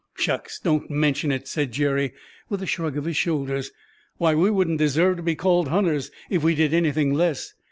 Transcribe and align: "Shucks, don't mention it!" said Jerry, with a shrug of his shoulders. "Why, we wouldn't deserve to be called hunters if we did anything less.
"Shucks, 0.15 0.59
don't 0.59 0.89
mention 0.89 1.31
it!" 1.31 1.47
said 1.47 1.71
Jerry, 1.71 2.11
with 2.49 2.63
a 2.63 2.65
shrug 2.65 2.97
of 2.97 3.05
his 3.05 3.15
shoulders. 3.17 3.69
"Why, 4.17 4.33
we 4.33 4.49
wouldn't 4.49 4.79
deserve 4.79 5.17
to 5.17 5.21
be 5.21 5.35
called 5.35 5.67
hunters 5.67 6.09
if 6.27 6.43
we 6.43 6.55
did 6.55 6.73
anything 6.73 7.13
less. 7.13 7.53